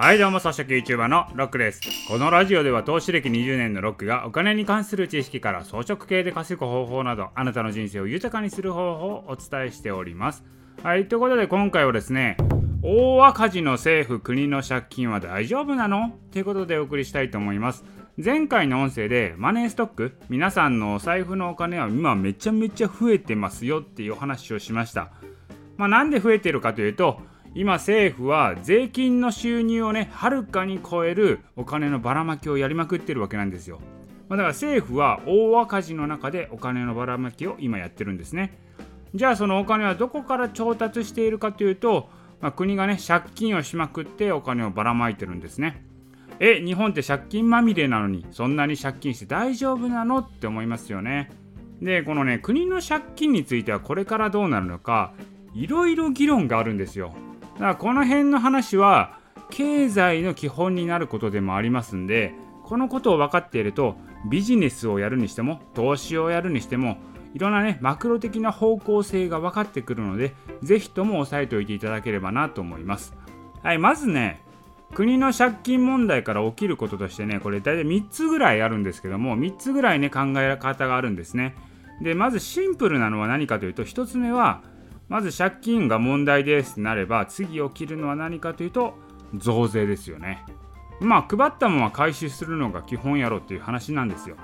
[0.00, 1.80] はいどうも、草食 YouTuber のロックです。
[2.06, 10.44] このラジオでは投資歴20年のロックがお金に関する知識から装飾系で稼ぐ方法など、あなたの人生を豊かにする方法をお伝えしております。
[10.84, 12.36] はい、ということで今回はですね、
[12.80, 16.12] 大赤字の政府、国の借金は大丈夫なの？
[16.30, 17.84] ということでお送りしたいと思います。
[18.24, 25.10] 前回の音声でマネーストック、皆さんのお財布のお金は今めちゃめちゃ増えてますよっていうお話をしました。
[25.76, 27.20] まあ、なんで増えてるかというと、
[27.54, 33.80] 今政府は税金の収入をねはるかに超えるお金のばらまきをやりまくってるわけなんですよ、
[34.28, 38.58] まあ、だから政府は大赤字の中でお金のばらまきを今やってるんですね。
[39.14, 45.84] じゃあそのお金はどこから調達しているかというと、まあ、国がね借金をしまくってお金をばらまいてるんですね。
[46.40, 51.30] え日本って借金まみれなのにそんなに借金して大丈夫なのって思いますよね。
[51.80, 55.14] でこのね国の借金についてはこれからどうなるのか
[55.54, 57.14] いろいろ議論があるんですよ。
[57.58, 59.18] だからこの辺の話は
[59.50, 63.96] 経済の基本になることでもありますんでこのことを分かっていると
[64.30, 66.98] ビジネスをやるにしても投資をやるにしても
[67.34, 73.14] いろんなねマクロ的な方向性が分かってくるので是非とも押さえておいていただければなと思います。
[73.62, 74.40] はいまずね
[74.94, 81.54] 国の借金問題から起きることとしてねこれ大体3つぐらいあるんですけども3つぐらいね考え方があるんですね。
[82.00, 84.62] でまずシンプルなのは何かというと1つ目は
[85.08, 88.94] まず借金が問題ですなれば次起きるのは何かというと
[89.34, 90.44] 増税ですよね。
[91.00, 94.36] まあ配ったものは回収するのが基本やろっていう話なんですよ。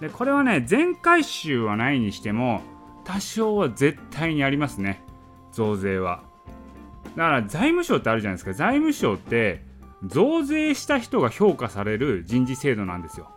[0.00, 2.62] でこれはね全回収はないにしても
[3.04, 5.02] 多少は絶対にありますね。
[5.52, 6.22] 増税は。
[7.16, 8.52] だから財務省ってあるじゃないですか。
[8.52, 9.64] 財務省って
[10.04, 13.30] 増税した人が評価される人事制度なんですよ。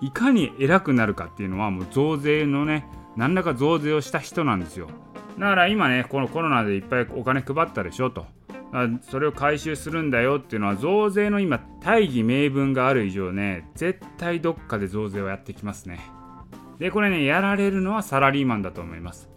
[0.00, 4.88] いかに偉くなるかっていうのはもう増税のね何らか増税をした人なんですよ。
[5.38, 8.26] だから今ねこのコロナでいっぱいお金配ったでしょと。
[9.02, 16.00] それを回収するんだよっていうのは増税の今大義名分がある以上ね絶対どっかで増税をやってきますね。
[16.78, 19.28] でこれねやられるのはサラリーマンだと思います。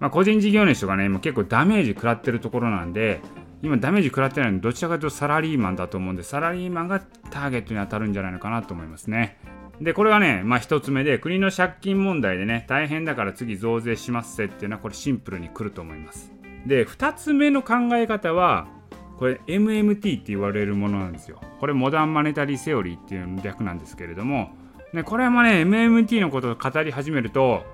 [0.00, 3.20] まあ、個人事業主とかねもう結構ダメージ食らってるところなんで
[3.62, 9.38] 今ダメージ食らってないのでどちらかというとサラリーマンだと思うんでサラリーマンがターゲットに当たるんじゃないのかなと思いますね。
[9.80, 16.32] で、これがね、まあ一つ目で、国の借金問題でね、大変だから次増税しますせっていうのは、これシンプルに来ると思います。
[16.66, 18.68] で、二つ目の考え方は、
[19.18, 21.40] これ MMT って言われるものなんですよ。
[21.58, 24.50] これモダンマネタリーセオリーっていう略なんですけれども、
[24.92, 27.64] ね、これもね、MMT のことを語り始めると、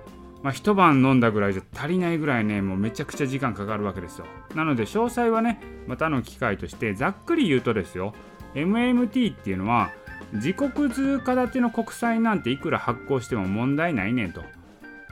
[0.43, 4.25] まあ、一晩飲んだぐらいじゃ足りないぐらいね、もうめちゃくちゃ時間かかるわけですよ。
[4.55, 8.13] なので、詳細はね、またの機会として、ざっくり言うとですよ、
[8.53, 9.89] MMT っていうのは、
[10.33, 14.43] 自国通貨建ての国債なんていくら発行しても問題ないねんと。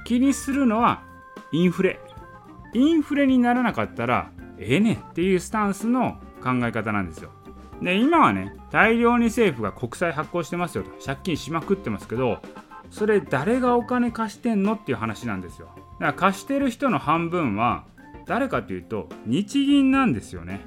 [0.03, 1.03] 気にするのは
[1.51, 1.99] インフレ。
[2.73, 7.31] インフレにならなかったらええねんっていうスタンスの考え方なんですよ。
[7.81, 10.91] で今はね大量に政府が国債発行してますよと。
[11.05, 12.39] 借金しまくってますけど
[12.91, 15.69] それ誰がお金貸してんのっていう話なんですよ。
[15.75, 17.85] だから貸してる人の半分は
[18.25, 20.61] 誰かというと日銀なんですよね。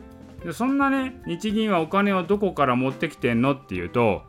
[0.44, 4.22] でそんなね日銀はお金をどこから持ってきてんのっていうと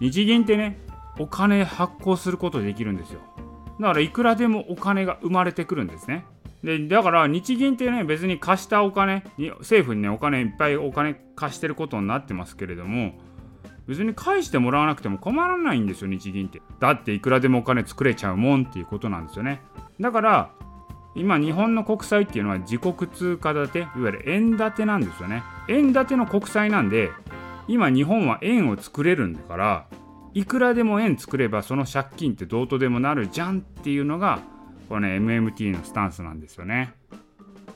[0.00, 0.78] 日銀ってね
[1.18, 3.20] お金発行することできるんですよ。
[3.78, 6.24] だからいくらでもお金が生まれてくるんですね。
[6.62, 13.14] でだから日銀ってね別に貸したお金に政府にねお金いっぱいお金貸してることになってますけれども
[13.86, 16.62] 別に返してもらわなくても困らないんですよ日銀って。
[16.78, 19.60] だっていくらでもお金作れちゃうもんっていうことなんですよね。
[19.98, 20.50] だから
[21.14, 25.42] 今日本の国債っていうのは自国通貨建ていわゆる円建てなんですよね。
[25.68, 27.10] 円建ての国債なんで
[27.66, 29.86] 今日本は円を作れるんだから
[30.34, 34.40] いくらでも円作ればその借金ってどうとでもなるじゃんっていうのが
[34.88, 36.94] これね MMT のスタンスなんですよね。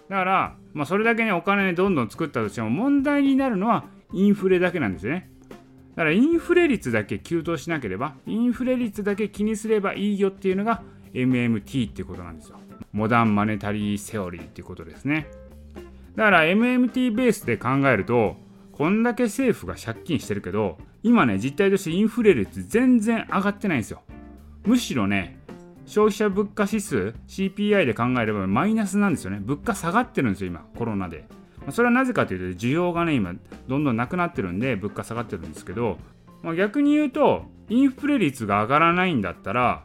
[0.09, 5.31] だから、まあ、それだけねお金どんどん作ったとしても問題になるのはインフレだけなんですよね。
[5.97, 10.83] だからインフレ率だけ急騰しなければインフレ率だけ気にすればいいよっていうのが
[11.15, 12.59] MMT っていうことなんですよ。
[12.93, 15.27] モダンマネタリーセオリーっていうことですね。
[16.17, 18.37] だから MMT ベースで考えると
[18.73, 24.03] こんだけ政府が借金してるけど今ね実態としてインフレ率全然上がってないんですよ。
[24.65, 25.39] むしろね
[25.87, 29.39] 消費者物価指数 CPI で考えればマイナスなんですよね。
[29.41, 31.27] 物価下がってるんですよ今コロナで。
[31.71, 33.35] それはなぜかというと需要がね今
[33.69, 35.99] どんどんなくなってるんで物価下がってるんですけど、
[36.43, 39.85] まあ、逆に言うとインフレ率が上がらないんだったら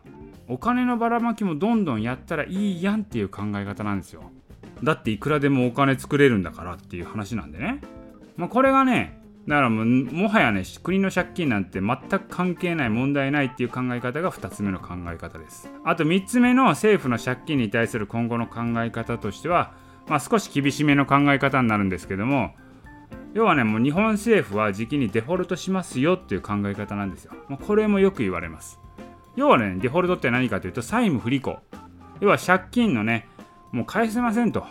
[0.49, 4.23] お金のばらまきもどんどんやったらいいやんっていう考え方なんですよ
[4.83, 7.81] だっていくらでもお金作れるんだからっていう話なんでね
[8.35, 19.73] まあ、これがねだからももはやね国の借金なんて全く関係ない問題ないっていう考え方が2つ目の考え方ですあと3つ目の政府の借金に対する今後の考え方としては、
[20.07, 22.53] まあ、少し厳しめの考え方になるんですけども
[23.33, 27.33] 要はねもう日本政府は時期にデフォルトしますよっていう考え方なんですよ。
[27.47, 28.79] もうこれもよく言われます。
[29.35, 31.59] 要はねデフォルトって何かというと債務不履行。
[32.21, 33.27] 要は借金のね
[33.71, 34.65] もう返せませんと。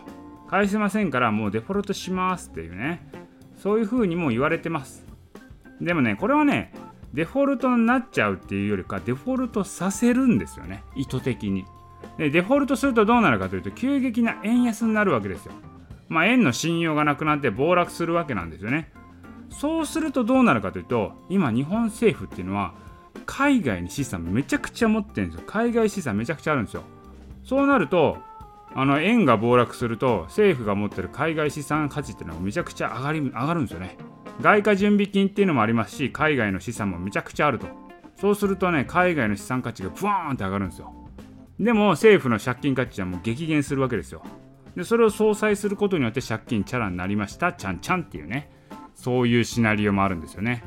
[0.49, 3.06] 返せませんからもうデフォルトしますっていうね
[3.56, 5.05] そういうふうにも言われてます。
[5.81, 6.72] でもねこれはね
[7.14, 11.64] デフォルトになっちゃうっていうよりかデフォルトさせるんですよね意図的に。
[12.16, 15.52] でデフォルトするとどうなるかというと急激な円安になるわけですよ。
[16.08, 18.90] まあ、円の信用がなくなって暴落するわけなんですよね。
[19.50, 22.75] そうするとどうなるかというと今日本政府っていうのは
[23.29, 25.47] 海外に資産めちゃくちゃ持ってるんですよ。
[25.47, 26.83] 海外資産めちゃくちゃあるんですよ。
[27.45, 28.17] そうなると
[28.75, 33.99] あの円が暴落すると政府が持ってる海外資産価値っていうのはめちゃくちゃ上がり上がるんですよね。
[34.41, 37.67] 外貨準備金っていうのもありますし海外の資産もめちゃくちゃあると。
[38.17, 40.95] そうするとね海外の資産価値がブワーンって上がるんですよ。
[41.61, 44.23] でも政府の借金価値はもう激減するわけですよ。
[44.75, 48.51] でそれを相殺することによって借金チャラになりましたちゃんちゃんっていうね
[48.95, 50.65] そういうシナリオもあるんですよね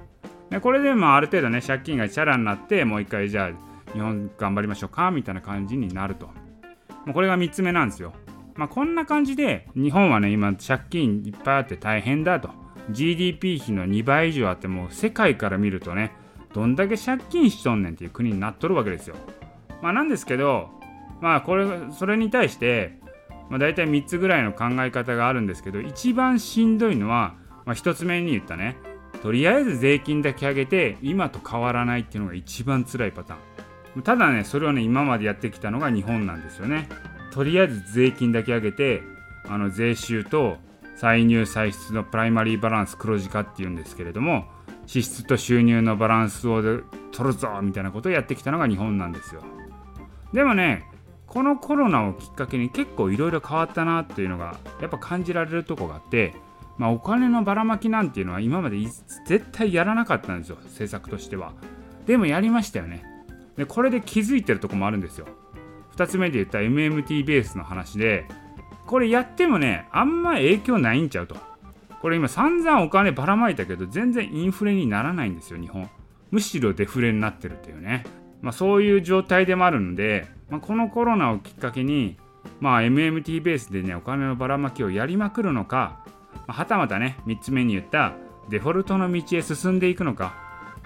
[0.51, 6.27] でこれでまあある程度ね借金がチャラになってもう一回じゃあ日本頑張りましょうかみたいな感じになると。
[6.27, 6.33] も
[7.07, 8.13] うこれが3つ目なんですよ。
[8.55, 12.49] まあこんな感じで日本はね今借金いっぱいあって大変だと。
[12.89, 16.11] GDP 比の2倍以上あってもう世界から見るとね
[16.53, 19.15] どんだけ借金しとんねんっていう国になっとるわけですよ。
[19.81, 20.69] まあなんですけど
[21.21, 22.99] まあこれそれに対して
[23.51, 28.77] まあ、大体3つぐらいの考え方があるんですけど一番しんどいのは、まあ、1つ目に言ったね
[29.21, 33.37] とりあえず税金だけ上げて今と変わらないっていうのが一番辛いパター
[33.99, 34.01] ン。
[34.03, 36.87] ただねそれをね今までやってきたのが日本なんですよね。
[37.31, 39.03] とりあえず税金だけ上げて
[39.47, 40.57] あの税収と
[40.95, 44.45] 歳入歳出のプライマリーバランス黒字化っていうんですけれども
[44.85, 46.61] 支出と収入のバランスを
[47.11, 49.43] 取るぞみたいなことをやってきたのが日本なんですよ。
[50.33, 50.85] でもね
[51.27, 56.33] このコロナをきっかけに結構いろいろ変わったなっていうのがやっぱ感じられるとこがあって、
[56.77, 58.77] まあ、お金のばらまきなんていうのは今まで
[59.25, 61.53] 絶対やらなかったんですよ政策としては。
[62.05, 63.03] でもやりましたよね。
[63.57, 65.27] でこれで気づいてるとこもあるんですよ。
[65.95, 68.25] 2つ目で言った MMT ベースの話で
[68.87, 71.35] これやってもねあんま影響ないんちゃうと。
[72.01, 75.89] これ今散々お金ばらまいたけど全然インフレにならないんですよ日本。
[76.31, 78.05] むしろデフレになってるっていうね。
[78.41, 82.17] まあ、そういう状態でもあるので、まあ、このコロナをきっかけに、
[82.59, 86.03] まあ、MMT ベースでねお金のばらまきをやりまくるのか、
[86.47, 88.13] はたまたね3つ目に言った
[88.49, 90.35] デフォルトの道へ進んでいくのか。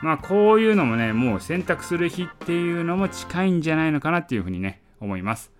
[0.01, 5.51] まあこういうのもねもう選択する日っていうのも近いんじゃないのかなっていうふうにね思います。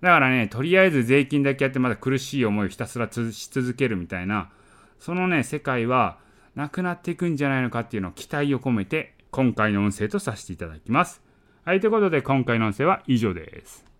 [0.00, 4.50] だからねとりあえず税金だけやってまだ苦しい思いをひたすらし続けるみたいな
[4.98, 6.18] そのね世界は
[6.56, 11.22] なくなっていくんじゃないのかっていうのを期待を込めて今回の音声とさせていただきます。
[11.64, 13.91] はい、ということで今回の音声は以上です。